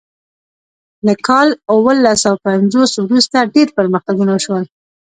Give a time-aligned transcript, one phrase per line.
[1.05, 4.63] له کال اوولس سوه پنځوس وروسته ډیر پرمختګونه وشول.